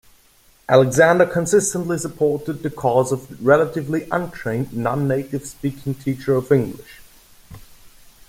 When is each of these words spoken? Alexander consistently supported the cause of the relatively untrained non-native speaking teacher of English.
Alexander 0.67 1.27
consistently 1.27 1.95
supported 1.95 2.63
the 2.63 2.71
cause 2.71 3.11
of 3.11 3.27
the 3.27 3.35
relatively 3.35 4.07
untrained 4.09 4.73
non-native 4.75 5.45
speaking 5.45 5.93
teacher 5.93 6.33
of 6.33 6.51
English. 6.51 7.01